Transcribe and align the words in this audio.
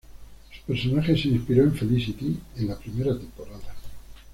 Su 0.51 0.61
personaje 0.65 1.15
se 1.15 1.27
inspiró 1.27 1.61
en 1.61 1.75
"Felicity" 1.75 2.35
en 2.57 2.67
la 2.69 2.79
primera 2.79 3.15
temporada. 3.15 3.61